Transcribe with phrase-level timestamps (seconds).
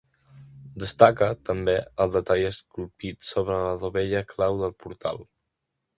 [0.83, 5.23] Destaca també el detall esculpit sobre la dovella clau del portal.